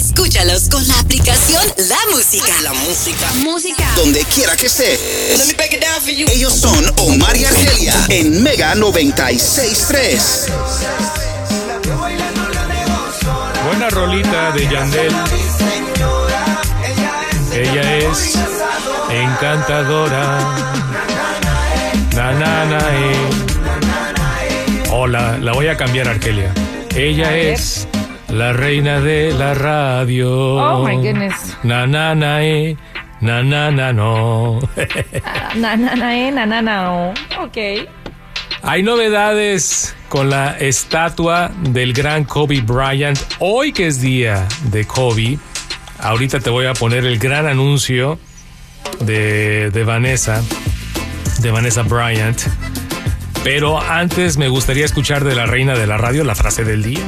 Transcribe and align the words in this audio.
Escúchalos 0.00 0.70
con 0.70 0.88
la 0.88 0.98
aplicación 0.98 1.62
La 1.76 1.98
Música. 2.10 2.54
La 2.62 2.72
música. 2.72 3.30
Música. 3.34 3.84
Donde 3.96 4.24
quiera 4.24 4.56
que 4.56 4.64
estés. 4.64 4.98
Let 5.36 5.46
me 5.46 5.52
break 5.52 5.74
it 5.74 5.82
down 5.82 6.00
for 6.00 6.10
you. 6.10 6.26
Ellos 6.32 6.54
son 6.54 6.90
Omar 7.00 7.36
y 7.36 7.44
Argelia 7.44 7.92
en 8.08 8.42
Mega 8.42 8.74
96.3. 8.76 10.48
Buena 13.66 13.90
rolita 13.90 14.52
de 14.52 14.68
Yandel. 14.70 15.14
Ella 17.52 17.96
es 17.98 18.32
encantadora. 19.10 20.38
Na, 22.16 22.32
na, 22.32 22.64
na, 22.64 22.78
eh. 22.78 23.28
Hola, 24.90 25.36
la 25.38 25.52
voy 25.52 25.66
a 25.66 25.76
cambiar, 25.76 26.08
Argelia. 26.08 26.54
Ella 26.96 27.36
es 27.36 27.86
la 28.32 28.52
reina 28.52 29.00
de 29.00 29.32
la 29.32 29.54
radio. 29.54 30.56
Oh, 30.56 30.84
my 30.84 30.96
goodness. 30.96 31.56
Na, 31.62 31.86
na, 31.86 32.14
na, 32.14 32.42
eh. 32.42 32.76
Na, 33.20 33.42
na, 33.42 33.70
na, 33.70 33.92
no. 33.92 34.60
Na, 35.56 35.76
na, 35.76 35.94
na, 35.94 36.16
eh, 36.16 36.32
na, 36.32 36.46
na, 36.46 36.62
na, 36.62 36.92
oh. 36.92 37.14
Ok. 37.42 37.86
Hay 38.62 38.82
novedades 38.82 39.94
con 40.08 40.30
la 40.30 40.56
estatua 40.58 41.50
del 41.62 41.92
gran 41.92 42.24
Kobe 42.24 42.60
Bryant. 42.62 43.18
Hoy 43.38 43.72
que 43.72 43.88
es 43.88 44.00
día 44.00 44.46
de 44.70 44.86
Kobe, 44.86 45.38
ahorita 45.98 46.40
te 46.40 46.50
voy 46.50 46.66
a 46.66 46.72
poner 46.74 47.04
el 47.04 47.18
gran 47.18 47.46
anuncio 47.46 48.18
de, 49.00 49.70
de 49.70 49.84
Vanessa, 49.84 50.42
de 51.40 51.50
Vanessa 51.50 51.82
Bryant. 51.82 52.40
Pero 53.44 53.80
antes 53.80 54.36
me 54.36 54.48
gustaría 54.48 54.84
escuchar 54.84 55.24
de 55.24 55.34
la 55.34 55.46
reina 55.46 55.74
de 55.74 55.86
la 55.86 55.96
radio 55.96 56.24
la 56.24 56.34
frase 56.34 56.64
del 56.64 56.82
día. 56.82 57.04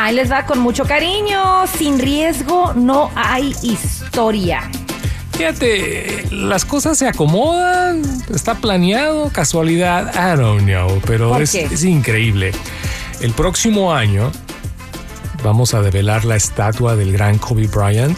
Ahí 0.00 0.14
les 0.14 0.30
va 0.30 0.46
con 0.46 0.60
mucho 0.60 0.84
cariño. 0.84 1.66
Sin 1.66 1.98
riesgo 1.98 2.72
no 2.74 3.10
hay 3.16 3.52
historia. 3.62 4.70
Fíjate, 5.32 6.24
las 6.30 6.64
cosas 6.64 6.96
se 6.98 7.08
acomodan, 7.08 8.02
está 8.32 8.54
planeado, 8.54 9.28
casualidad, 9.32 10.12
I 10.14 10.40
don't 10.40 10.62
know, 10.62 11.00
pero 11.04 11.30
¿Por 11.30 11.42
es, 11.42 11.52
es 11.56 11.82
increíble. 11.82 12.52
El 13.20 13.32
próximo 13.32 13.92
año 13.92 14.30
vamos 15.42 15.74
a 15.74 15.82
develar 15.82 16.24
la 16.24 16.36
estatua 16.36 16.94
del 16.94 17.12
gran 17.12 17.38
Kobe 17.38 17.66
Bryant 17.66 18.16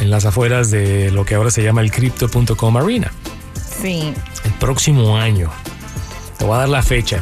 en 0.00 0.10
las 0.10 0.26
afueras 0.26 0.70
de 0.70 1.10
lo 1.10 1.24
que 1.24 1.34
ahora 1.34 1.50
se 1.50 1.64
llama 1.64 1.80
el 1.80 1.90
Crypto.com 1.90 2.76
Arena. 2.76 3.10
Sí. 3.82 4.14
El 4.44 4.52
próximo 4.60 5.16
año. 5.16 5.50
Te 6.38 6.44
voy 6.44 6.54
a 6.54 6.58
dar 6.58 6.68
la 6.68 6.82
fecha. 6.82 7.20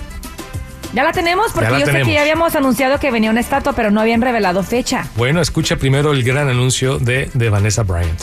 Ya 0.95 1.05
la 1.05 1.13
tenemos 1.13 1.53
porque 1.53 1.67
Ya 1.67 1.71
la 1.73 1.79
yo 1.81 1.87
sé 1.87 1.93
tenemos. 1.93 2.09
que 2.09 2.15
ya 2.15 2.21
habíamos 2.23 2.55
anunciado 2.57 2.99
que 2.99 3.11
venía 3.11 3.31
una 3.31 3.41
estatua, 3.41 3.75
pero 3.75 3.91
no 3.91 4.01
habían 4.01 4.23
revelado 4.23 4.63
fecha. 4.63 5.07
Bueno, 5.17 5.41
escucha 5.41 5.77
primero 5.77 6.13
el 6.13 6.23
gran 6.23 6.49
anuncio 6.49 6.99
de, 6.99 7.31
de 7.35 7.51
Vanessa 7.51 7.83
Bryant. 7.83 8.23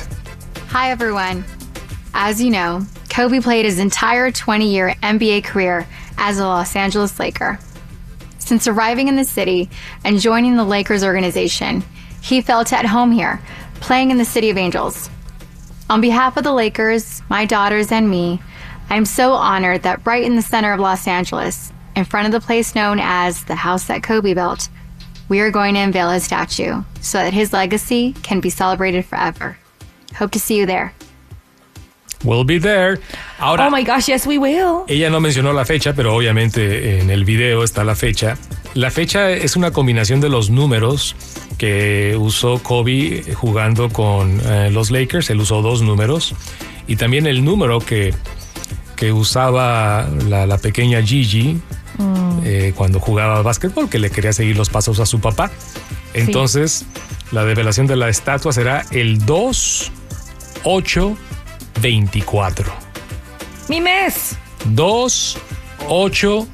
Hi, 0.74 0.90
everyone. 0.92 1.44
As 2.14 2.40
you 2.42 2.50
know, 2.50 2.82
Kobe 3.14 3.40
played 3.42 3.66
his 3.66 3.78
entire 3.80 4.32
20 4.32 4.68
year 4.68 4.96
NBA 5.04 5.44
career 5.44 5.86
as 6.18 6.40
a 6.40 6.46
Los 6.46 6.76
Angeles 6.76 7.20
Laker. 7.20 7.60
Since 8.40 8.68
arriving 8.68 9.08
in 9.08 9.16
the 9.16 9.26
city 9.26 9.70
and 10.04 10.20
joining 10.20 10.56
the 10.56 10.64
Lakers 10.64 11.04
organization, 11.04 11.84
he 12.22 12.42
felt 12.42 12.74
at 12.74 12.86
home 12.86 13.12
here, 13.12 13.40
playing 13.80 14.12
in 14.12 14.18
the 14.18 14.26
City 14.26 14.50
of 14.50 14.58
Angels. 14.58 15.10
On 15.90 16.02
behalf 16.02 16.36
of 16.38 16.44
the 16.44 16.52
Lakers, 16.54 17.22
my 17.30 17.46
daughters, 17.46 17.92
and 17.92 18.10
me, 18.10 18.40
I'm 18.90 19.06
so 19.06 19.34
honored 19.34 19.84
that 19.84 20.06
right 20.06 20.24
in 20.24 20.36
the 20.36 20.42
center 20.42 20.74
of 20.74 20.80
Los 20.80 21.08
Angeles, 21.08 21.72
in 21.96 22.06
front 22.06 22.28
of 22.28 22.32
the 22.32 22.46
place 22.46 22.76
known 22.76 23.00
as 23.00 23.44
the 23.46 23.56
house 23.56 23.86
that 23.86 24.04
Kobe 24.04 24.34
built, 24.34 24.70
we 25.30 25.40
are 25.40 25.52
going 25.52 25.74
to 25.76 25.80
unveil 25.80 26.10
his 26.12 26.24
statue 26.24 26.84
so 27.02 27.18
that 27.20 27.34
his 27.34 27.54
legacy 27.54 28.14
can 28.24 28.40
be 28.40 28.50
celebrated 28.50 29.06
forever. 29.06 29.58
Hope 30.16 30.32
to 30.32 30.40
see 30.40 30.58
you 30.58 30.66
there. 30.66 30.94
We'll 32.24 32.44
be 32.44 32.58
there. 32.58 32.98
Ahora, 33.40 33.68
Oh 33.68 33.70
my 33.70 33.84
gosh, 33.84 34.08
yes, 34.08 34.26
we 34.26 34.38
will. 34.38 34.86
Ella 34.88 35.10
no 35.10 35.20
mencionó 35.20 35.54
la 35.54 35.66
fecha, 35.66 35.94
pero 35.94 36.16
obviamente 36.16 37.00
en 37.00 37.10
el 37.10 37.24
video 37.24 37.64
está 37.64 37.84
la 37.84 37.96
fecha. 37.96 38.38
La 38.74 38.90
fecha 38.90 39.32
es 39.32 39.56
una 39.56 39.72
combinación 39.72 40.22
de 40.22 40.30
los 40.30 40.50
números 40.50 41.16
que 41.58 42.16
usó 42.20 42.62
Kobe 42.64 43.24
jugando 43.36 43.90
con 43.90 44.42
eh, 44.46 44.70
los 44.72 44.92
Lakers. 44.92 45.30
Él 45.30 45.40
usó 45.40 45.62
dos 45.62 45.82
números. 45.82 46.34
Y 46.88 46.96
también 46.96 47.28
el 47.28 47.44
número 47.44 47.80
que, 47.80 48.14
que 48.96 49.12
usaba 49.12 50.08
la, 50.28 50.46
la 50.48 50.58
pequeña 50.58 51.02
Gigi 51.02 51.60
eh, 52.48 52.74
cuando 52.76 53.00
jugaba 53.00 53.42
básquetbol, 53.42 53.90
que 53.90 53.98
le 53.98 54.12
quería 54.12 54.32
seguir 54.32 54.56
los 54.56 54.70
pasos 54.70 55.00
a 55.00 55.08
su 55.08 55.20
papá. 55.20 55.50
Entonces, 56.14 56.86
la 57.32 57.44
develación 57.44 57.88
de 57.88 57.96
la 57.96 58.08
estatua 58.08 58.54
será 58.54 58.86
el 58.92 59.26
2, 59.26 59.92
8, 60.64 61.18
24. 61.82 62.72
Mi 63.68 63.82
mes. 63.82 64.38
2, 64.66 65.38
8, 65.90 66.48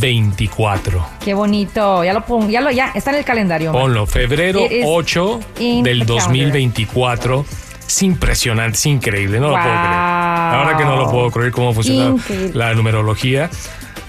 24. 0.00 1.06
Qué 1.24 1.32
bonito. 1.34 2.02
Ya 2.04 2.12
lo 2.12 2.24
pongo, 2.24 2.48
ya 2.50 2.60
lo, 2.60 2.72
ya 2.72 2.90
está 2.94 3.12
en 3.12 3.18
el 3.18 3.24
calendario. 3.24 3.70
Ponlo, 3.70 4.04
febrero 4.04 4.64
It 4.66 4.72
is 4.72 4.84
8 4.84 5.40
in 5.60 5.84
del 5.84 6.00
the 6.00 6.06
calendar. 6.06 6.26
2024. 6.26 7.44
Es 7.86 8.02
impresionante, 8.02 8.76
es 8.78 8.86
increíble, 8.86 9.38
no 9.38 9.46
lo 9.46 9.52
puedo 9.52 9.64
creer. 9.64 9.80
Verdad 9.80 10.76
que 10.76 10.84
no 10.84 10.96
lo 10.96 11.08
puedo 11.08 11.30
creer 11.30 11.52
cómo 11.52 11.72
funciona 11.72 12.06
Increíble. 12.10 12.50
la 12.52 12.74
numerología. 12.74 13.48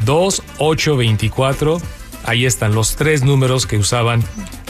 2, 0.05 0.43
8, 0.57 0.97
24. 0.97 1.81
Ahí 2.25 2.45
están 2.45 2.75
los 2.75 2.95
tres 2.95 3.23
números 3.23 3.65
que 3.65 3.77
usaban 3.77 4.23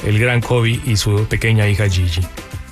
el 0.05 0.19
gran 0.19 0.41
Kobe 0.41 0.79
y 0.85 0.95
su 0.95 1.25
pequeña 1.25 1.67
hija 1.67 1.89
Gigi. 1.89 2.21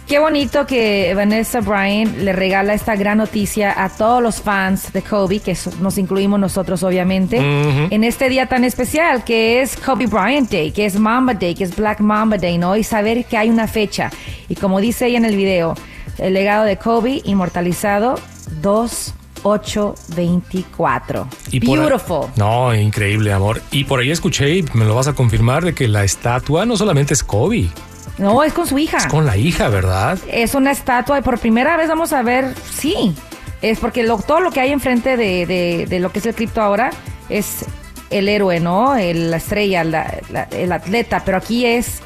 Qué 0.08 0.20
bonito 0.20 0.68
que 0.68 1.12
Vanessa 1.16 1.62
Bryant 1.62 2.16
le 2.20 2.32
regala 2.32 2.76
esta 2.76 2.96
gran 2.96 3.18
noticia 3.18 3.84
a 3.84 3.90
todos 3.90 4.22
los 4.22 4.40
fans 4.40 4.94
de 4.94 5.02
Kobe, 5.02 5.40
que 5.40 5.58
nos 5.82 5.98
incluimos 5.98 6.40
nosotros 6.40 6.84
obviamente, 6.84 7.38
en 7.38 8.04
este 8.04 8.30
día 8.30 8.46
tan 8.46 8.64
especial 8.64 9.24
que 9.24 9.64
es 9.64 9.76
Kobe 9.76 10.06
Bryant 10.06 10.52
Day, 10.52 10.72
que 10.72 10.86
es 10.86 11.00
Mamba 11.00 11.34
Day, 11.34 11.56
que 11.56 11.64
es 11.64 11.76
Black 11.76 12.02
Mamba 12.02 12.38
Day, 12.38 12.60
¿no? 12.60 12.78
Y 12.78 12.84
saber 12.84 13.26
que 13.26 13.36
hay 13.36 13.50
una 13.50 13.68
fecha. 13.68 14.12
Y 14.48 14.54
como 14.54 14.80
dice 14.80 15.08
ella 15.08 15.18
en 15.18 15.26
el 15.26 15.36
video, 15.36 15.74
el 16.20 16.36
legado 16.36 16.66
de 16.66 16.78
Kobe 16.78 17.24
inmortalizado 17.26 18.20
2 18.62 19.14
8 19.48 19.94
24. 20.16 21.28
Y 21.52 21.60
por 21.60 21.78
ahí- 21.80 21.86
Beautiful. 21.86 22.28
no, 22.36 22.74
increíble, 22.76 23.32
amor. 23.32 23.62
Y 23.72 23.84
por 23.86 24.00
ahí 24.00 24.12
escuché, 24.12 24.50
y 24.58 24.66
me 24.74 24.86
lo 24.86 24.96
vas 24.96 25.08
a 25.08 25.14
confirmar, 25.14 25.64
de 25.64 25.74
que 25.76 25.88
la 25.88 26.04
estatua 26.04 26.66
no 26.66 26.76
solamente 26.78 27.14
es 27.14 27.24
Kobe, 27.24 27.70
No, 28.18 28.44
es 28.44 28.54
con 28.54 28.66
su 28.68 28.78
hija. 28.80 28.98
es 28.98 29.08
con 29.08 29.26
la 29.26 29.38
hija, 29.38 29.70
¿verdad? 29.70 30.18
es 30.32 30.56
una 30.56 30.72
estatua 30.72 31.20
y 31.20 31.22
por 31.22 31.38
primera 31.40 31.78
vez 31.78 31.88
vamos 31.90 32.12
a 32.14 32.22
ver, 32.24 32.54
sí, 32.76 33.14
es 33.62 33.80
porque 33.80 34.04
lo- 34.04 34.18
todo 34.18 34.40
lo 34.40 34.52
que 34.52 34.62
hay 34.62 34.72
enfrente 34.72 35.16
de, 35.18 35.46
de- 35.46 35.86
de 35.88 36.00
lo 36.00 36.12
que 36.12 36.20
es 36.20 36.26
el 36.26 36.34
cripto 36.36 36.62
ahora 36.62 36.90
es 37.30 37.66
el 38.10 38.30
héroe, 38.30 38.60
¿no? 38.60 38.96
El- 38.96 39.32
la 39.32 39.38
estrella, 39.38 39.84
la- 39.84 40.14
la- 40.32 40.44
el 40.52 40.72
atleta, 40.72 41.24
pero 41.26 41.38
aquí 41.38 41.66
es 41.66 42.02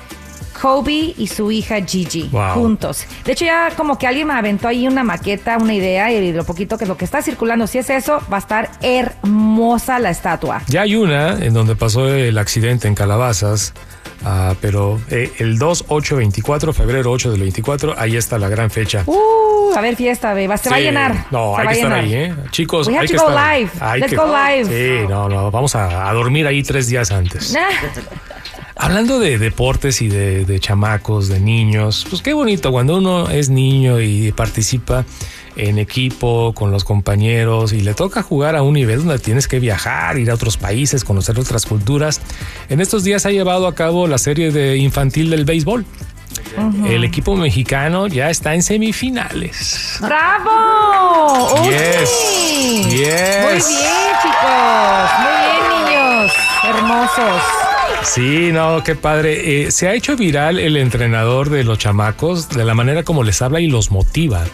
Kobe 0.61 1.13
y 1.17 1.27
su 1.27 1.51
hija 1.51 1.77
Gigi 1.85 2.29
Wow. 2.31 2.53
juntos. 2.53 3.05
De 3.25 3.31
hecho 3.31 3.45
ya 3.45 3.69
como 3.77 3.97
que 3.97 4.07
alguien 4.07 4.27
me 4.27 4.33
aventó 4.33 4.67
ahí 4.67 4.87
una 4.87 5.03
maqueta, 5.03 5.57
una 5.57 5.73
idea 5.73 6.11
y 6.11 6.31
lo 6.33 6.43
poquito 6.43 6.77
que 6.77 6.85
lo 6.85 6.97
que 6.97 7.05
está 7.05 7.21
circulando, 7.21 7.67
si 7.67 7.77
es 7.77 7.89
eso, 7.89 8.21
va 8.31 8.37
a 8.37 8.39
estar 8.39 8.69
hermosa 8.81 9.99
la 9.99 10.09
estatua. 10.09 10.61
Ya 10.67 10.81
hay 10.81 10.95
una 10.95 11.33
en 11.43 11.53
donde 11.53 11.75
pasó 11.75 12.07
el 12.09 12.37
accidente 12.37 12.87
en 12.87 12.95
Calabazas, 12.95 13.73
ah, 14.25 14.53
pero 14.61 14.99
eh, 15.09 15.31
el 15.39 15.57
2, 15.57 15.85
8, 15.87 16.15
24, 16.17 16.73
febrero 16.73 17.11
8 17.11 17.31
del 17.31 17.41
24, 17.41 17.95
ahí 17.97 18.15
está 18.17 18.37
la 18.37 18.49
gran 18.49 18.69
fecha. 18.69 19.03
Uh, 19.05 19.39
Uh, 19.69 19.77
a 19.77 19.81
ver, 19.81 19.95
fiesta, 19.95 20.33
ve, 20.33 20.47
va- 20.47 20.57
se 20.57 20.67
va 20.67 20.77
a 20.77 20.79
llenar. 20.79 21.25
No, 21.29 21.53
se 21.53 21.61
hay 21.61 21.67
va 21.67 21.71
que 21.73 21.77
estar 21.79 21.93
ahí, 21.93 22.13
¿eh? 22.15 22.33
Chicos, 22.49 22.87
We 22.87 22.97
hay 22.97 23.07
que 23.07 23.17
go 23.17 23.29
estar 23.29 23.53
live. 23.55 23.69
hay 23.79 23.99
Let's 23.99 24.09
que- 24.09 24.15
go 24.17 24.25
live. 24.25 24.65
Sí, 24.65 25.07
no, 25.07 25.29
no, 25.29 25.51
vamos 25.51 25.75
a, 25.75 26.09
a 26.09 26.13
dormir 26.13 26.47
ahí 26.47 26.63
tres 26.63 26.87
días 26.87 27.11
antes. 27.11 27.53
Nah. 27.53 27.59
Hablando 28.81 29.19
de 29.19 29.37
deportes 29.37 30.01
y 30.01 30.07
de, 30.07 30.45
de 30.45 30.59
chamacos, 30.61 31.27
de 31.27 31.41
niños, 31.41 32.05
pues 32.09 32.21
qué 32.21 32.31
bonito 32.31 32.71
cuando 32.71 32.97
uno 32.97 33.29
es 33.29 33.49
niño 33.49 33.99
y 33.99 34.31
participa 34.31 35.03
en 35.57 35.77
equipo 35.77 36.53
con 36.53 36.71
los 36.71 36.85
compañeros 36.85 37.73
y 37.73 37.81
le 37.81 37.93
toca 37.93 38.23
jugar 38.23 38.55
a 38.55 38.63
un 38.63 38.75
nivel 38.75 38.99
donde 38.99 39.19
tienes 39.19 39.49
que 39.49 39.59
viajar, 39.59 40.17
ir 40.17 40.31
a 40.31 40.33
otros 40.33 40.55
países, 40.55 41.03
conocer 41.03 41.37
otras 41.37 41.65
culturas. 41.65 42.21
En 42.69 42.79
estos 42.79 43.03
días 43.03 43.25
ha 43.25 43.31
llevado 43.31 43.67
a 43.67 43.75
cabo 43.75 44.07
la 44.07 44.17
serie 44.17 44.51
de 44.51 44.77
infantil 44.77 45.29
del 45.29 45.43
béisbol. 45.43 45.85
El 46.87 47.03
equipo 47.03 47.35
mexicano 47.35 48.07
ya 48.07 48.29
está 48.29 48.55
en 48.55 48.63
semifinales. 48.63 49.97
¡Bravo! 49.99 51.63
Yes. 51.63 52.09
Yes. 52.89 53.43
Muy 53.43 53.75
bien, 53.75 54.09
chicos. 54.21 55.09
Muy 55.19 55.35
bien, 55.43 55.85
niños. 55.85 56.31
Hermosos. 56.63 57.68
Sí, 58.03 58.51
no, 58.51 58.83
qué 58.83 58.95
padre. 58.95 59.67
Eh, 59.67 59.71
se 59.71 59.87
ha 59.87 59.93
hecho 59.93 60.15
viral 60.15 60.59
el 60.59 60.77
entrenador 60.77 61.49
de 61.49 61.63
los 61.63 61.77
chamacos 61.77 62.49
de 62.49 62.65
la 62.65 62.73
manera 62.73 63.03
como 63.03 63.23
les 63.23 63.41
habla 63.41 63.59
y 63.59 63.67
los 63.67 63.91
motiva. 63.91 64.45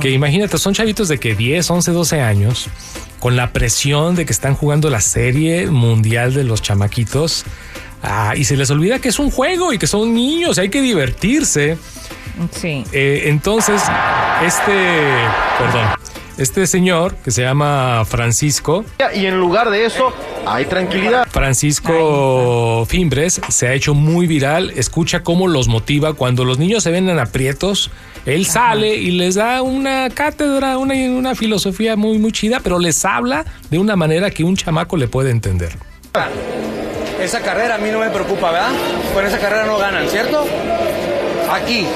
Que 0.00 0.10
imagínate, 0.10 0.58
son 0.58 0.74
chavitos 0.74 1.08
de 1.08 1.18
que 1.18 1.34
10, 1.34 1.70
11, 1.70 1.92
12 1.92 2.20
años, 2.20 2.68
con 3.18 3.34
la 3.34 3.52
presión 3.52 4.14
de 4.14 4.26
que 4.26 4.32
están 4.32 4.54
jugando 4.54 4.90
la 4.90 5.00
serie 5.00 5.68
mundial 5.68 6.34
de 6.34 6.44
los 6.44 6.60
chamaquitos. 6.60 7.44
Ah, 8.02 8.34
y 8.36 8.44
se 8.44 8.56
les 8.56 8.70
olvida 8.70 8.98
que 8.98 9.08
es 9.08 9.18
un 9.18 9.30
juego 9.30 9.72
y 9.72 9.78
que 9.78 9.86
son 9.86 10.12
niños, 10.12 10.58
hay 10.58 10.68
que 10.68 10.82
divertirse. 10.82 11.78
Sí. 12.50 12.84
Eh, 12.92 13.22
entonces, 13.26 13.80
este, 14.44 14.72
perdón, 15.58 15.88
este 16.38 16.66
señor 16.66 17.14
que 17.16 17.30
se 17.30 17.42
llama 17.42 18.04
Francisco, 18.04 18.84
Y 19.14 19.26
en 19.26 19.38
lugar 19.38 19.70
de 19.70 19.86
eso, 19.86 20.12
hay 20.46 20.64
tranquilidad. 20.66 21.26
Francisco 21.30 22.84
Fimbres 22.88 23.40
se 23.48 23.68
ha 23.68 23.72
hecho 23.74 23.94
muy 23.94 24.26
viral. 24.26 24.70
Escucha 24.76 25.22
cómo 25.22 25.48
los 25.48 25.68
motiva 25.68 26.14
cuando 26.14 26.44
los 26.44 26.58
niños 26.58 26.82
se 26.82 26.90
ven 26.90 27.08
en 27.08 27.18
aprietos. 27.18 27.90
Él 28.26 28.46
sale 28.46 28.94
y 28.96 29.10
les 29.10 29.34
da 29.34 29.62
una 29.62 30.08
cátedra, 30.10 30.78
una, 30.78 30.94
una 30.94 31.34
filosofía 31.34 31.96
muy, 31.96 32.18
muy 32.18 32.32
chida, 32.32 32.60
pero 32.62 32.78
les 32.78 33.04
habla 33.04 33.44
de 33.70 33.78
una 33.78 33.96
manera 33.96 34.30
que 34.30 34.44
un 34.44 34.56
chamaco 34.56 34.96
le 34.96 35.08
puede 35.08 35.30
entender. 35.30 35.76
Esa 37.20 37.40
carrera 37.40 37.76
a 37.76 37.78
mí 37.78 37.90
no 37.90 38.00
me 38.00 38.10
preocupa, 38.10 38.50
¿verdad? 38.50 38.70
Con 39.12 39.24
esa 39.26 39.38
carrera 39.38 39.66
no 39.66 39.78
ganan, 39.78 40.08
¿cierto? 40.08 40.44
Aquí, 41.50 41.86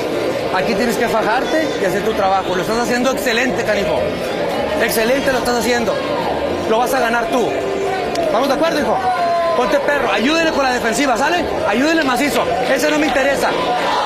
aquí 0.55 0.75
tienes 0.75 0.97
que 0.97 1.09
fajarte 1.09 1.69
y 1.81 1.85
hacer 1.85 2.05
tu 2.05 2.13
trabajo. 2.13 2.55
Lo 2.55 2.63
estás 2.63 2.79
haciendo 2.79 3.11
excelente, 3.11 3.65
canijo. 3.65 4.01
Excelente 4.83 5.33
lo 5.33 5.39
estás 5.39 5.59
haciendo. 5.59 5.95
Lo 6.69 6.79
vas 6.79 6.93
a 6.95 7.01
ganar 7.01 7.27
tú. 7.27 7.51
¿Estamos 8.21 8.49
de 8.49 8.55
acuerdo, 8.55 8.81
hijo? 8.81 8.99
Ponte 9.57 9.81
perro, 9.81 10.13
ayúdenle 10.13 10.53
con 10.53 10.63
la 10.63 10.73
defensiva, 10.73 11.17
¿sale? 11.17 11.45
Ayúdenle 11.67 12.05
macizo. 12.05 12.45
Ese 12.73 12.89
no 12.91 12.99
me 12.99 13.07
interesa. 13.07 13.51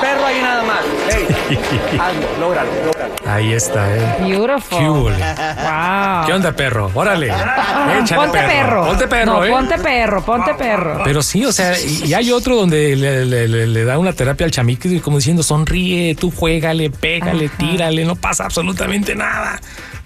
Perro 0.01 0.25
ahí 0.25 0.41
nada 0.41 0.63
más. 0.63 0.81
Ey, 1.15 1.27
hazlo, 1.99 2.27
lógralo, 2.39 2.71
lógralo. 2.71 2.92
Ahí 3.25 3.53
está, 3.53 3.95
¿eh? 3.95 4.15
Beautiful. 4.19 5.13
¿Qué? 5.15 5.23
Wow. 5.23 6.25
¿Qué 6.25 6.33
onda, 6.33 6.51
perro? 6.51 6.91
Órale. 6.93 7.27
Échale, 7.27 8.15
ponte 8.15 8.39
perro. 8.39 8.85
Ponte 8.85 9.07
perro, 9.07 9.33
No, 9.33 9.45
¿eh? 9.45 9.49
ponte 9.49 9.77
perro, 9.77 10.25
ponte 10.25 10.53
perro. 10.55 11.01
Pero 11.05 11.23
sí, 11.23 11.45
o 11.45 11.51
sea, 11.53 11.79
y 11.79 12.03
y 12.05 12.13
hay 12.13 12.31
otro 12.31 12.55
donde 12.57 12.95
le, 12.97 13.25
le- 13.25 13.47
le- 13.47 13.67
le 13.67 13.85
da 13.85 13.97
una 13.97 14.11
terapia 14.13 14.45
al 14.45 14.51
chamico 14.51 14.87
y 14.89 14.99
como 14.99 15.17
diciendo, 15.17 15.41
sonríe, 15.41 16.15
tú 16.15 16.31
juégale, 16.31 16.89
pégale, 16.89 17.47
tírale, 17.49 18.03
no 18.03 18.15
pasa 18.17 18.43
absolutamente 18.45 19.15
nada. 19.15 19.59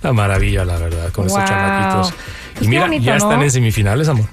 Una 0.04 0.14
maravilla, 0.14 0.64
la 0.64 0.78
verdad, 0.78 1.12
con 1.12 1.28
Wow. 1.28 1.38
estos 1.40 1.50
chamaquitos. 1.50 2.14
Pues 2.54 2.66
y 2.66 2.70
mira, 2.70 2.82
bonito, 2.84 3.04
ya 3.06 3.12
¿no? 3.14 3.18
están 3.18 3.42
en 3.44 3.52
semifinales, 3.52 4.08
amor. 4.10 4.26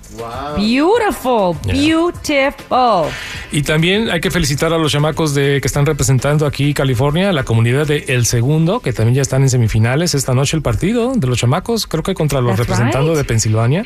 Beautiful. 0.56 1.56
Yeah. 1.62 1.74
Beautiful. 1.74 3.10
Y 3.54 3.62
también 3.62 4.10
hay 4.10 4.20
que 4.20 4.32
felicitar 4.32 4.72
a 4.72 4.78
los 4.78 4.90
chamacos 4.90 5.32
de 5.32 5.60
que 5.60 5.68
están 5.68 5.86
representando 5.86 6.44
aquí 6.44 6.74
California, 6.74 7.30
la 7.30 7.44
comunidad 7.44 7.86
de 7.86 8.04
El 8.08 8.26
Segundo, 8.26 8.80
que 8.80 8.92
también 8.92 9.14
ya 9.14 9.22
están 9.22 9.42
en 9.42 9.48
semifinales. 9.48 10.16
Esta 10.16 10.34
noche 10.34 10.56
el 10.56 10.62
partido 10.64 11.12
de 11.14 11.24
los 11.28 11.38
chamacos, 11.38 11.86
creo 11.86 12.02
que 12.02 12.14
contra 12.14 12.40
los 12.40 12.56
That's 12.56 12.66
representando 12.66 13.10
right. 13.10 13.18
de 13.18 13.24
Pensilvania. 13.24 13.84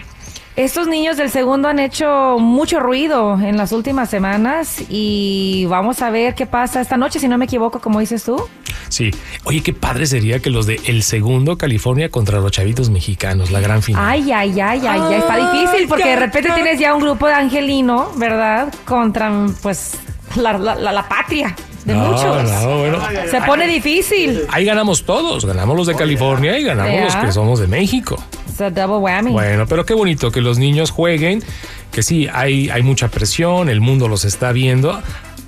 Estos 0.58 0.88
niños 0.88 1.16
del 1.16 1.30
segundo 1.30 1.68
han 1.68 1.78
hecho 1.78 2.36
mucho 2.40 2.80
ruido 2.80 3.38
en 3.40 3.56
las 3.56 3.70
últimas 3.70 4.10
semanas 4.10 4.82
y 4.88 5.66
vamos 5.66 6.02
a 6.02 6.10
ver 6.10 6.34
qué 6.34 6.46
pasa 6.46 6.80
esta 6.80 6.96
noche, 6.96 7.20
si 7.20 7.28
no 7.28 7.38
me 7.38 7.44
equivoco, 7.44 7.78
como 7.78 8.00
dices 8.00 8.24
tú. 8.24 8.42
Sí. 8.88 9.12
Oye, 9.44 9.62
qué 9.62 9.72
padre 9.72 10.06
sería 10.06 10.40
que 10.40 10.50
los 10.50 10.66
de 10.66 10.80
El 10.86 11.04
Segundo, 11.04 11.56
California, 11.56 12.08
contra 12.08 12.40
los 12.40 12.50
chavitos 12.50 12.90
mexicanos, 12.90 13.52
la 13.52 13.60
gran 13.60 13.82
final. 13.82 14.02
Ay, 14.04 14.32
ay, 14.32 14.60
ay, 14.60 14.80
ay, 14.84 15.00
ya 15.10 15.16
está 15.18 15.36
difícil 15.52 15.86
porque 15.86 16.08
de 16.08 16.16
repente 16.16 16.50
tienes 16.52 16.80
ya 16.80 16.92
un 16.92 17.02
grupo 17.02 17.28
de 17.28 17.34
angelino, 17.34 18.10
¿verdad? 18.16 18.74
Contra, 18.84 19.30
pues, 19.62 19.92
la, 20.34 20.58
la- 20.58 20.74
la- 20.74 20.90
la 20.92 21.08
patria 21.08 21.54
de 21.84 21.94
No, 21.94 22.00
muchos. 22.06 22.50
no, 22.50 22.78
bueno. 22.78 22.98
Se 23.30 23.40
pone 23.42 23.68
difícil. 23.68 24.42
Ahí 24.50 24.64
ganamos 24.64 25.04
todos, 25.04 25.44
ganamos 25.44 25.76
los 25.76 25.86
de 25.86 25.94
California 25.94 26.58
y 26.58 26.64
ganamos 26.64 27.00
los 27.04 27.14
que 27.16 27.30
somos 27.30 27.60
de 27.60 27.68
México. 27.68 28.20
It's 28.58 28.60
a 28.60 28.70
double 28.70 28.98
whammy. 28.98 29.30
Bueno, 29.30 29.68
pero 29.68 29.86
qué 29.86 29.94
bonito 29.94 30.32
que 30.32 30.40
los 30.40 30.58
niños 30.58 30.90
jueguen, 30.90 31.44
que 31.92 32.02
sí, 32.02 32.26
hay, 32.32 32.70
hay 32.70 32.82
mucha 32.82 33.06
presión, 33.06 33.68
el 33.68 33.80
mundo 33.80 34.08
los 34.08 34.24
está 34.24 34.50
viendo. 34.50 35.00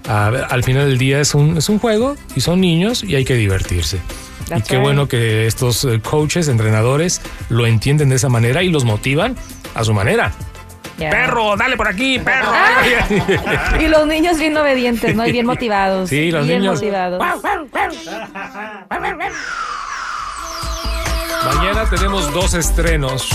A 0.08 0.30
ver, 0.30 0.46
al 0.48 0.62
final 0.62 0.88
del 0.88 0.96
día 0.96 1.20
es 1.20 1.34
un, 1.34 1.56
es 1.56 1.68
un 1.68 1.80
juego 1.80 2.14
y 2.36 2.40
son 2.40 2.60
niños 2.60 3.02
y 3.02 3.16
hay 3.16 3.24
que 3.24 3.34
divertirse. 3.34 3.98
y 4.56 4.62
qué 4.62 4.76
right. 4.76 4.82
bueno 4.84 5.08
que 5.08 5.48
estos 5.48 5.84
eh, 5.84 6.00
coaches, 6.00 6.46
entrenadores, 6.46 7.20
lo 7.48 7.66
entienden 7.66 8.10
de 8.10 8.14
esa 8.14 8.28
manera 8.28 8.62
y 8.62 8.68
los 8.68 8.84
motivan 8.84 9.34
a 9.74 9.82
su 9.82 9.92
manera. 9.92 10.32
Yeah. 10.96 11.10
Perro, 11.10 11.56
dale 11.56 11.76
por 11.76 11.88
aquí, 11.88 12.20
perro. 12.20 12.52
Y 13.80 13.88
los 13.88 14.06
niños 14.06 14.38
bien 14.38 14.56
obedientes, 14.56 15.16
¿no? 15.16 15.26
Y 15.26 15.32
bien 15.32 15.46
motivados. 15.46 16.10
Sí, 16.10 16.30
los 16.30 16.46
bien 16.46 16.60
niños. 16.60 16.76
motivados. 16.76 17.20
Mañana 21.44 21.88
tenemos 21.88 22.32
dos 22.32 22.54
estrenos. 22.54 23.28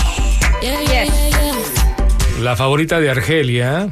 La 2.40 2.56
favorita 2.56 3.00
de 3.00 3.10
Argelia. 3.10 3.88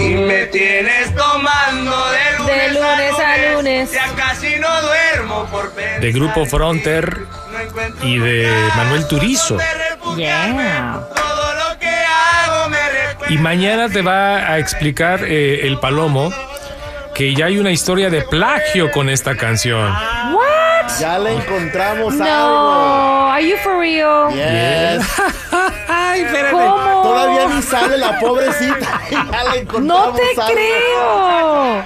Y 0.00 0.14
me 0.14 0.46
tienes 0.46 1.14
tomando 1.14 1.96
de 2.10 2.38
lunes, 2.38 2.56
De 2.56 2.68
lunes 2.74 3.14
a 3.18 3.54
lunes. 3.54 3.92
Ya 3.92 4.14
casi 4.14 4.56
no 4.56 4.68
duermo 4.82 5.46
por 5.50 5.70
pensar 5.72 6.00
de 6.00 6.12
Grupo 6.12 6.46
Fronter 6.46 7.26
y 8.02 8.18
de 8.18 8.50
Manuel 8.76 9.06
Turizo. 9.06 9.58
Yeah. 10.16 11.08
todo 11.14 11.54
lo 11.54 11.78
que 11.78 11.88
hago 11.88 12.68
me 12.70 12.78
recuerda. 12.88 13.34
Y 13.34 13.38
mañana 13.38 13.88
te 13.88 14.02
va 14.02 14.50
a 14.50 14.58
explicar 14.58 15.24
eh, 15.24 15.66
el 15.66 15.78
Palomo 15.78 16.32
que 17.14 17.34
ya 17.34 17.46
hay 17.46 17.58
una 17.58 17.72
historia 17.72 18.10
de 18.10 18.22
plagio 18.22 18.90
con 18.92 19.08
esta 19.10 19.36
canción. 19.36 19.92
What? 20.32 20.47
Ya 21.00 21.18
le 21.18 21.32
encontramos 21.34 22.14
algo. 22.14 22.24
No, 22.24 23.30
are 23.32 23.46
you 23.46 23.56
for 23.58 23.78
real? 23.78 24.30
Yes. 24.32 25.06
Ay, 25.88 26.22
espérame. 26.22 26.50
¿Cómo? 26.52 27.02
Todavía 27.02 27.46
ni 27.54 27.62
sale 27.62 27.98
la 27.98 28.18
pobrecita. 28.18 29.00
Ya 29.10 29.44
le 29.52 29.58
encontramos 29.60 29.84
No 29.84 30.12
te 30.12 30.22
algo. 30.40 30.52
creo. 30.54 31.84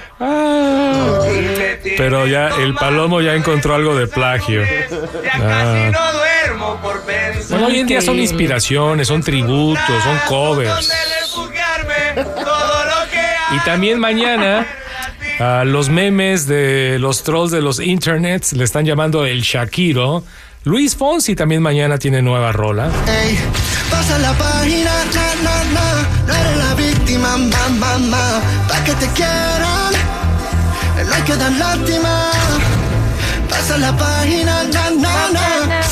Pero 1.97 2.25
ya 2.27 2.47
el 2.49 2.73
Palomo 2.75 3.21
ya 3.21 3.33
encontró 3.35 3.75
algo 3.75 3.95
de 3.95 4.07
plagio. 4.07 4.61
Ya 4.63 4.87
Ah. 5.35 5.39
casi 5.39 5.91
no 5.91 6.13
duermo 6.13 6.79
por 6.81 7.01
pensar 7.01 7.43
Bueno, 7.51 7.67
hoy 7.67 7.79
en 7.79 7.87
día 7.87 8.01
son 8.01 8.17
inspiraciones, 8.19 9.07
son 9.07 9.21
tributos, 9.21 10.03
son 10.03 10.17
covers. 10.27 10.89
Y 13.51 13.59
también 13.59 13.99
mañana 13.99 14.65
a 15.39 15.63
los 15.65 15.89
memes 15.89 16.47
de 16.47 16.97
los 16.99 17.23
trolls 17.23 17.51
de 17.51 17.61
los 17.61 17.79
internets 17.79 18.53
le 18.53 18.63
están 18.63 18.85
llamando 18.85 19.25
el 19.25 19.41
Shakiro. 19.41 20.23
Luis 20.63 20.95
Fonsi 20.95 21.35
también 21.35 21.61
mañana 21.61 21.97
tiene 21.97 22.21
nueva 22.21 22.51
rola. 22.51 22.89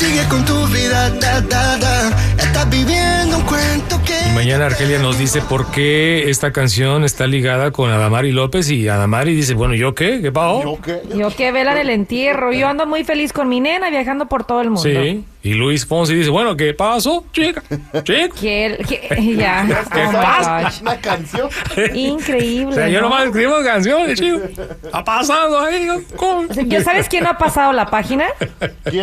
Sigue 0.02 0.24
con 0.28 0.44
tu 0.44 0.66
vida, 0.66 1.10
da, 1.20 1.40
da, 1.42 1.78
da. 1.78 2.10
Estás 2.36 2.68
viviendo 2.70 3.36
un 3.38 3.44
cuento 3.44 4.00
que. 4.04 4.18
Y 4.28 4.32
mañana 4.34 4.66
Argelia 4.66 4.98
nos 4.98 5.16
dice 5.16 5.40
por 5.42 5.70
qué 5.70 6.28
esta 6.28 6.52
canción 6.52 7.04
está 7.04 7.28
ligada 7.28 7.70
con 7.70 7.88
Adamari 7.88 8.32
López 8.32 8.68
y 8.70 8.88
Adamari 8.88 9.32
dice, 9.32 9.54
bueno, 9.54 9.74
¿yo 9.74 9.94
qué? 9.94 10.20
¿Qué 10.20 10.32
pasó? 10.32 10.60
¿Yo 10.64 10.80
qué? 10.82 11.02
Yo 11.16 11.30
que 11.36 11.52
vela 11.52 11.76
del 11.76 11.88
entierro. 11.88 12.52
Yo 12.52 12.66
ando 12.66 12.84
muy 12.84 13.04
feliz 13.04 13.32
con 13.32 13.48
mi 13.48 13.60
nena 13.60 13.90
viajando 13.90 14.26
por 14.26 14.42
todo 14.42 14.60
el 14.60 14.70
mundo. 14.70 14.82
Sí. 14.82 15.24
Y 15.44 15.54
Luis 15.54 15.84
Fonsi 15.86 16.14
dice, 16.14 16.30
bueno, 16.30 16.56
¿qué 16.56 16.72
pasó, 16.72 17.24
chica? 17.32 17.64
Chica. 18.04 18.28
Que, 18.40 18.78
que- 18.88 19.34
ya. 19.36 19.66
¿Qué 19.92 20.04
Oh 20.06 20.12
pasa? 20.12 20.70
Una 20.82 20.96
canción. 20.98 21.48
Increíble. 21.94 22.72
O 22.72 22.74
sea, 22.74 22.88
yo 22.88 23.00
¿no? 23.00 23.08
nomás 23.08 23.26
escribo 23.26 23.54
canciones, 23.64 24.20
chico. 24.20 24.38
Está 24.84 25.02
pasando 25.02 25.58
ahí. 25.60 25.88
¿cómo? 26.16 26.46
O 26.48 26.54
sea, 26.54 26.62
¿ya 26.64 26.82
¿Sabes 26.84 27.08
quién 27.08 27.24
no 27.24 27.30
ha 27.30 27.38
pasado 27.38 27.72
la 27.72 27.86
página? 27.86 28.26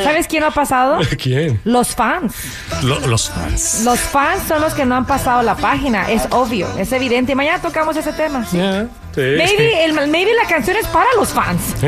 ¿Sabes 0.04 0.28
quién 0.28 0.42
no 0.42 0.48
ha 0.48 0.52
pasado? 0.52 0.89
¿Quién? 1.22 1.60
Los 1.64 1.96
fans. 1.96 2.34
Lo- 2.84 3.00
los 3.08 3.30
fans. 3.30 3.82
Los 3.84 4.00
fans 4.00 4.44
son 4.48 4.62
los 4.62 4.74
que 4.74 4.86
no 4.86 4.96
han 4.96 5.06
pasado 5.06 5.42
la 5.42 5.56
página. 5.56 6.10
Es 6.10 6.24
obvio, 6.32 6.68
es 6.78 6.92
evidente. 6.92 7.36
Mañana 7.36 7.62
tocamos 7.62 7.96
ese 7.98 8.14
tema. 8.14 8.46
Ya, 9.20 9.48
sí. 9.48 9.56
Maybe, 9.58 9.86
el, 9.86 10.08
maybe 10.10 10.34
la 10.34 10.48
canción 10.48 10.78
es 10.78 10.88
para 10.88 11.08
los 11.16 11.30
fans. 11.30 11.62
Sí. 11.80 11.88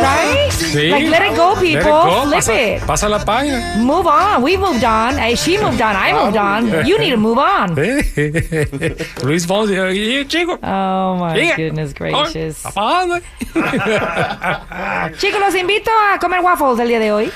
Right? 0.00 0.50
Sí. 0.52 0.88
Like, 0.90 1.08
let 1.08 1.30
it 1.30 1.36
go, 1.36 1.54
Let 1.54 1.62
it 1.62 1.78
people. 1.78 1.90
go. 1.92 2.22
Flip 2.24 2.34
Pasa, 2.34 2.54
it. 2.54 2.82
pasa 2.86 3.08
la 3.08 3.24
página. 3.24 3.74
Move 3.78 4.06
on. 4.06 4.42
We 4.42 4.56
moved 4.56 4.84
on. 4.84 5.18
Eh, 5.18 5.36
She 5.36 5.58
moved 5.58 5.80
on. 5.80 5.96
I 5.96 6.12
moved 6.12 6.36
on. 6.36 6.86
You 6.86 6.98
need 6.98 7.10
to 7.10 7.16
move 7.16 7.38
on. 7.38 7.74
Luis 9.22 9.46
Fonsi, 9.46 9.76
y, 9.76 10.24
chico. 10.26 10.58
Oh 10.62 11.16
my 11.18 11.52
goodness 11.56 11.92
gracious. 11.94 12.62
Chicos, 15.18 15.40
los 15.40 15.54
invito 15.54 15.90
a 15.90 16.18
comer 16.18 16.40
waffles 16.40 16.78
el 16.80 16.88
día 16.88 16.98
de 17.00 17.12
hoy. 17.12 17.30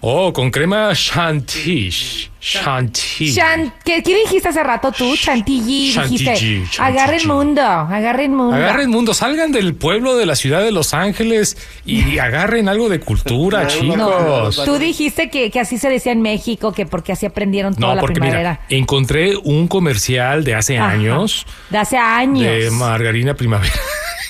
Oh, 0.00 0.32
con 0.32 0.50
crema 0.52 0.92
chantilly. 0.94 1.92
Chantilly. 2.40 3.34
Chan- 3.34 3.74
¿qué, 3.84 4.00
qué 4.00 4.16
dijiste 4.16 4.48
hace 4.48 4.62
rato 4.62 4.92
tú? 4.92 5.16
Chantilly. 5.16 5.92
Chantilly, 5.92 6.18
Dijiste. 6.24 6.66
chantilly. 6.70 6.78
Agarren 6.78 7.26
mundo. 7.26 7.62
Agarren 7.62 8.34
mundo. 8.34 8.54
Agarren 8.54 8.90
mundo, 8.90 9.12
salgan 9.12 9.50
del 9.50 9.74
pueblo 9.74 10.16
de 10.16 10.24
la 10.24 10.36
ciudad 10.36 10.62
de 10.62 10.70
Los 10.70 10.94
Ángeles 10.94 11.56
y 11.84 12.18
agarren 12.20 12.68
algo 12.68 12.88
de 12.88 13.00
cultura, 13.00 13.64
No, 13.64 13.68
chicos. 13.68 14.64
tú 14.64 14.78
dijiste 14.78 15.30
que, 15.30 15.50
que 15.50 15.58
así 15.58 15.78
se 15.78 15.88
decía 15.88 16.12
en 16.12 16.22
México, 16.22 16.72
que 16.72 16.86
porque 16.86 17.10
así 17.12 17.26
aprendieron 17.26 17.74
toda 17.74 17.88
No, 17.88 17.94
la 17.96 18.00
porque 18.00 18.20
primavera. 18.20 18.60
mira, 18.68 18.80
encontré 18.80 19.36
un 19.36 19.66
comercial 19.66 20.44
de 20.44 20.54
hace 20.54 20.78
Ajá. 20.78 20.90
años 20.90 21.44
De 21.70 21.78
hace 21.78 21.98
años. 21.98 22.42
de 22.44 22.70
Margarina 22.70 23.34
Primavera. 23.34 23.74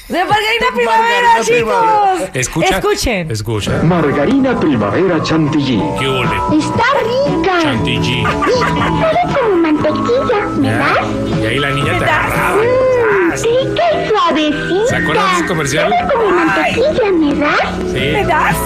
De 0.09 0.25
Margarita 0.25 0.67
Primavera, 0.75 1.29
Margarina 1.35 1.45
chicos. 1.45 2.31
Escucha. 2.35 2.77
Escuchen. 2.79 3.31
Escucha. 3.31 3.83
Margarina 3.83 4.59
Primavera 4.59 5.23
Chantilly. 5.23 5.83
¿Qué 5.99 6.09
ole? 6.09 6.37
Está 6.59 6.85
rica. 7.05 7.61
Chantilly. 7.63 8.25
Sabe 8.25 9.35
como 9.39 9.57
mantequilla, 9.57 10.47
¿me 10.57 10.69
Ya. 10.69 10.79
das? 10.79 10.99
Y 11.43 11.47
ahí 11.47 11.59
la 11.59 11.71
niña 11.71 11.99
te 11.99 12.05
agarraba. 12.07 12.57
Mm, 12.57 13.33
rica 13.33 13.83
y 13.93 14.09
suavecita. 14.09 14.87
¿Se 14.89 14.97
acuerdan 14.97 15.27
de 15.31 15.37
ese 15.37 15.47
comercial? 15.47 15.91
Sabe 15.93 16.13
como 16.15 16.31
mantequilla, 16.31 17.13
¿me 17.13 17.35
das? 17.35 17.61
Sí. 17.93 18.11
¿Me 18.13 18.25
das? 18.25 18.57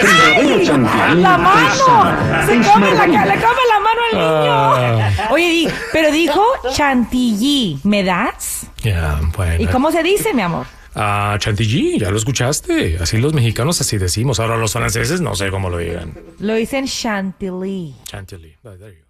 Primavera 0.00 0.64
Chantilly. 0.64 1.20
La 1.22 1.38
mano. 1.38 2.46
Se 2.46 2.52
come 2.70 2.86
la, 2.90 2.94
Margarina. 2.94 3.24
le 3.26 3.34
come 3.34 3.62
la 3.68 3.80
mano 3.80 4.00
al 4.12 4.18
niño. 4.18 4.52
Ah. 5.26 5.28
Oye, 5.30 5.48
di- 5.48 5.68
pero 5.92 6.12
dijo 6.12 6.44
chantilly. 6.70 7.80
¿Me 7.82 8.04
das? 8.04 8.61
Ya, 8.82 9.20
bueno. 9.36 9.62
¿Y 9.62 9.66
cómo 9.66 9.90
se 9.92 10.02
dice, 10.02 10.34
mi 10.34 10.42
amor? 10.42 10.66
Ah, 10.94 11.36
chantilly, 11.38 11.98
ya 11.98 12.10
lo 12.10 12.18
escuchaste. 12.18 12.98
Así 13.00 13.16
los 13.18 13.32
mexicanos 13.32 13.80
así 13.80 13.96
decimos. 13.98 14.40
Ahora 14.40 14.56
los 14.56 14.72
franceses 14.72 15.20
no 15.20 15.34
sé 15.34 15.50
cómo 15.50 15.70
lo 15.70 15.78
digan. 15.78 16.14
Lo 16.38 16.54
dicen 16.54 16.86
chantilly. 16.86 17.94
Chantilly. 18.04 18.56
Ah, 18.64 18.74
there 18.78 18.92
you 18.92 19.00
go. 19.00 19.06